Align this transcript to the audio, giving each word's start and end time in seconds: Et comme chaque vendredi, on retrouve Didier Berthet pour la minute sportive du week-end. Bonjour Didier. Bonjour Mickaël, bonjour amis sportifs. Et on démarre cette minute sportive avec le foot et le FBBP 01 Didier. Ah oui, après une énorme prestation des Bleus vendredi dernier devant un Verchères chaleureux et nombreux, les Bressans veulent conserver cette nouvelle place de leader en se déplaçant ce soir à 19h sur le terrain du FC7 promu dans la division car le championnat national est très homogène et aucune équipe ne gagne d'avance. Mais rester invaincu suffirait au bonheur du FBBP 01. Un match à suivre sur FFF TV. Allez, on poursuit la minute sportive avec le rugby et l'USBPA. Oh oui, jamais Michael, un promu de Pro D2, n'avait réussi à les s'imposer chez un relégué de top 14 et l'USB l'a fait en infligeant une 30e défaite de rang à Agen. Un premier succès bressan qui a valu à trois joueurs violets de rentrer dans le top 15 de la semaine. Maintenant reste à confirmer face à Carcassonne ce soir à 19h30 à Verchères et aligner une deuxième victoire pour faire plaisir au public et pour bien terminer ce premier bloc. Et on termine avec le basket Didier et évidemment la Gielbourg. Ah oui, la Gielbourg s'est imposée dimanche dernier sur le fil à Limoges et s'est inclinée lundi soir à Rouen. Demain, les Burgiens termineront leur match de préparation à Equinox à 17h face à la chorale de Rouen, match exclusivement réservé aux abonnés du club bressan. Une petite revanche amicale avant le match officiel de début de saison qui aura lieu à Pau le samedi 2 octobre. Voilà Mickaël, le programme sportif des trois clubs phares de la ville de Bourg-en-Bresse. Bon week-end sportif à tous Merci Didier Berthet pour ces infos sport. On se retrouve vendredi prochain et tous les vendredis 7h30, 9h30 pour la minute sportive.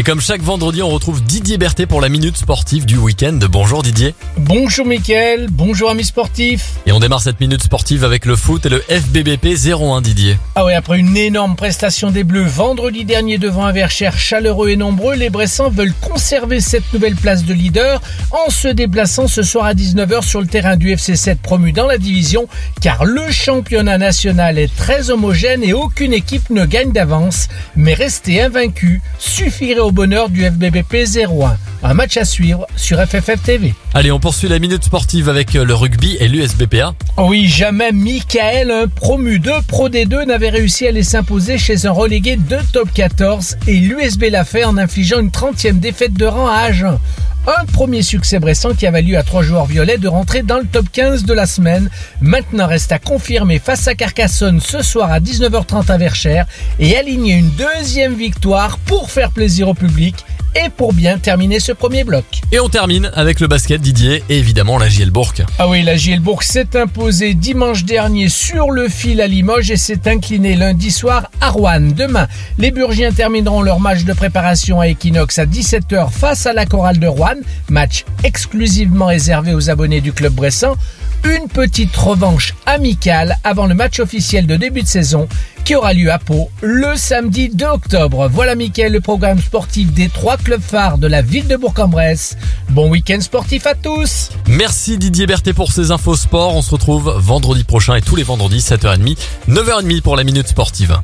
Et 0.00 0.02
comme 0.02 0.22
chaque 0.22 0.40
vendredi, 0.40 0.82
on 0.82 0.88
retrouve 0.88 1.22
Didier 1.22 1.58
Berthet 1.58 1.84
pour 1.84 2.00
la 2.00 2.08
minute 2.08 2.38
sportive 2.38 2.86
du 2.86 2.96
week-end. 2.96 3.38
Bonjour 3.50 3.82
Didier. 3.82 4.14
Bonjour 4.38 4.86
Mickaël, 4.86 5.48
bonjour 5.50 5.90
amis 5.90 6.06
sportifs. 6.06 6.76
Et 6.86 6.92
on 6.92 7.00
démarre 7.00 7.20
cette 7.20 7.38
minute 7.38 7.62
sportive 7.62 8.02
avec 8.02 8.24
le 8.24 8.34
foot 8.34 8.64
et 8.64 8.70
le 8.70 8.80
FBBP 8.80 9.48
01 9.62 10.00
Didier. 10.00 10.38
Ah 10.54 10.64
oui, 10.64 10.72
après 10.72 10.98
une 10.98 11.18
énorme 11.18 11.54
prestation 11.54 12.10
des 12.10 12.24
Bleus 12.24 12.46
vendredi 12.46 13.04
dernier 13.04 13.36
devant 13.36 13.66
un 13.66 13.72
Verchères 13.72 14.16
chaleureux 14.16 14.70
et 14.70 14.76
nombreux, 14.76 15.16
les 15.16 15.28
Bressans 15.28 15.68
veulent 15.68 15.92
conserver 16.00 16.60
cette 16.60 16.90
nouvelle 16.94 17.16
place 17.16 17.44
de 17.44 17.52
leader 17.52 18.00
en 18.30 18.48
se 18.48 18.68
déplaçant 18.68 19.28
ce 19.28 19.42
soir 19.42 19.66
à 19.66 19.74
19h 19.74 20.22
sur 20.22 20.40
le 20.40 20.46
terrain 20.46 20.76
du 20.76 20.94
FC7 20.94 21.36
promu 21.36 21.72
dans 21.72 21.86
la 21.86 21.98
division 21.98 22.46
car 22.80 23.04
le 23.04 23.30
championnat 23.30 23.98
national 23.98 24.58
est 24.58 24.74
très 24.74 25.10
homogène 25.10 25.62
et 25.62 25.74
aucune 25.74 26.14
équipe 26.14 26.48
ne 26.48 26.64
gagne 26.64 26.90
d'avance. 26.92 27.48
Mais 27.76 27.92
rester 27.92 28.40
invaincu 28.40 29.02
suffirait 29.18 29.78
au 29.78 29.89
bonheur 29.92 30.28
du 30.28 30.44
FBBP 30.44 31.06
01. 31.16 31.56
Un 31.82 31.94
match 31.94 32.16
à 32.16 32.24
suivre 32.24 32.66
sur 32.76 32.98
FFF 32.98 33.42
TV. 33.42 33.74
Allez, 33.94 34.12
on 34.12 34.20
poursuit 34.20 34.48
la 34.48 34.58
minute 34.58 34.84
sportive 34.84 35.28
avec 35.28 35.54
le 35.54 35.74
rugby 35.74 36.16
et 36.20 36.28
l'USBPA. 36.28 36.94
Oh 37.16 37.26
oui, 37.28 37.48
jamais 37.48 37.92
Michael, 37.92 38.70
un 38.70 38.86
promu 38.86 39.38
de 39.38 39.52
Pro 39.66 39.88
D2, 39.88 40.26
n'avait 40.26 40.50
réussi 40.50 40.86
à 40.86 40.90
les 40.90 41.02
s'imposer 41.02 41.56
chez 41.58 41.86
un 41.86 41.92
relégué 41.92 42.36
de 42.36 42.58
top 42.72 42.92
14 42.92 43.56
et 43.66 43.76
l'USB 43.76 44.24
l'a 44.30 44.44
fait 44.44 44.64
en 44.64 44.76
infligeant 44.76 45.20
une 45.20 45.30
30e 45.30 45.80
défaite 45.80 46.12
de 46.12 46.26
rang 46.26 46.48
à 46.48 46.56
Agen. 46.56 46.98
Un 47.46 47.64
premier 47.64 48.02
succès 48.02 48.38
bressan 48.38 48.74
qui 48.74 48.86
a 48.86 48.90
valu 48.90 49.16
à 49.16 49.22
trois 49.22 49.42
joueurs 49.42 49.64
violets 49.64 49.96
de 49.96 50.08
rentrer 50.08 50.42
dans 50.42 50.58
le 50.58 50.66
top 50.66 50.86
15 50.92 51.24
de 51.24 51.32
la 51.32 51.46
semaine. 51.46 51.88
Maintenant 52.20 52.66
reste 52.66 52.92
à 52.92 52.98
confirmer 52.98 53.58
face 53.58 53.88
à 53.88 53.94
Carcassonne 53.94 54.60
ce 54.60 54.82
soir 54.82 55.10
à 55.10 55.20
19h30 55.20 55.90
à 55.90 55.96
Verchères 55.96 56.46
et 56.78 56.98
aligner 56.98 57.34
une 57.34 57.50
deuxième 57.50 58.14
victoire 58.14 58.78
pour 58.78 59.10
faire 59.10 59.30
plaisir 59.30 59.68
au 59.68 59.74
public 59.74 60.16
et 60.54 60.68
pour 60.68 60.92
bien 60.92 61.18
terminer 61.18 61.60
ce 61.60 61.72
premier 61.72 62.04
bloc. 62.04 62.24
Et 62.52 62.60
on 62.60 62.68
termine 62.68 63.10
avec 63.14 63.40
le 63.40 63.46
basket 63.46 63.80
Didier 63.80 64.22
et 64.28 64.38
évidemment 64.38 64.78
la 64.78 64.88
Gielbourg. 64.88 65.32
Ah 65.58 65.68
oui, 65.68 65.82
la 65.82 65.96
Gielbourg 65.96 66.42
s'est 66.42 66.76
imposée 66.76 67.34
dimanche 67.34 67.84
dernier 67.84 68.28
sur 68.28 68.70
le 68.70 68.88
fil 68.88 69.20
à 69.20 69.26
Limoges 69.26 69.70
et 69.70 69.76
s'est 69.76 70.08
inclinée 70.08 70.56
lundi 70.56 70.90
soir 70.90 71.30
à 71.40 71.50
Rouen. 71.50 71.80
Demain, 71.80 72.28
les 72.58 72.70
Burgiens 72.70 73.12
termineront 73.12 73.62
leur 73.62 73.80
match 73.80 74.04
de 74.04 74.12
préparation 74.12 74.80
à 74.80 74.88
Equinox 74.88 75.38
à 75.38 75.46
17h 75.46 76.10
face 76.10 76.46
à 76.46 76.52
la 76.52 76.66
chorale 76.66 76.98
de 76.98 77.06
Rouen, 77.06 77.36
match 77.68 78.04
exclusivement 78.24 79.06
réservé 79.06 79.54
aux 79.54 79.70
abonnés 79.70 80.00
du 80.00 80.12
club 80.12 80.32
bressan. 80.32 80.76
Une 81.24 81.48
petite 81.48 81.94
revanche 81.96 82.54
amicale 82.64 83.36
avant 83.44 83.66
le 83.66 83.74
match 83.74 84.00
officiel 84.00 84.46
de 84.46 84.56
début 84.56 84.82
de 84.82 84.86
saison 84.86 85.28
qui 85.64 85.74
aura 85.74 85.92
lieu 85.92 86.10
à 86.10 86.18
Pau 86.18 86.50
le 86.62 86.96
samedi 86.96 87.48
2 87.48 87.64
octobre. 87.66 88.28
Voilà 88.32 88.54
Mickaël, 88.54 88.92
le 88.92 89.00
programme 89.00 89.38
sportif 89.38 89.92
des 89.92 90.08
trois 90.08 90.36
clubs 90.36 90.60
phares 90.60 90.98
de 90.98 91.06
la 91.06 91.22
ville 91.22 91.46
de 91.46 91.56
Bourg-en-Bresse. 91.56 92.36
Bon 92.70 92.90
week-end 92.90 93.20
sportif 93.20 93.66
à 93.66 93.74
tous 93.74 94.30
Merci 94.48 94.98
Didier 94.98 95.26
Berthet 95.26 95.52
pour 95.52 95.72
ces 95.72 95.90
infos 95.90 96.16
sport. 96.16 96.54
On 96.56 96.62
se 96.62 96.70
retrouve 96.70 97.14
vendredi 97.18 97.64
prochain 97.64 97.94
et 97.94 98.02
tous 98.02 98.16
les 98.16 98.22
vendredis 98.22 98.58
7h30, 98.58 99.16
9h30 99.48 100.02
pour 100.02 100.16
la 100.16 100.24
minute 100.24 100.48
sportive. 100.48 100.98